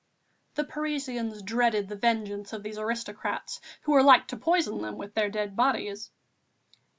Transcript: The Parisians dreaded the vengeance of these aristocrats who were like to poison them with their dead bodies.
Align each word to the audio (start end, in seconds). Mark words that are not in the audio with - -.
The 0.55 0.63
Parisians 0.63 1.43
dreaded 1.43 1.87
the 1.87 1.95
vengeance 1.95 2.53
of 2.53 2.63
these 2.63 2.79
aristocrats 2.79 3.61
who 3.83 3.91
were 3.91 4.01
like 4.01 4.29
to 4.29 4.35
poison 4.37 4.81
them 4.81 4.97
with 4.97 5.13
their 5.13 5.29
dead 5.29 5.55
bodies. 5.55 6.09